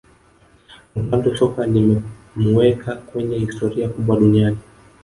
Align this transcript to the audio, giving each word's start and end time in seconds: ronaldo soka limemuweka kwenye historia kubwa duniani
ronaldo 0.95 1.29
soka 1.39 1.61
limemuweka 1.73 2.95
kwenye 2.95 3.37
historia 3.39 3.89
kubwa 3.89 4.15
duniani 4.17 4.57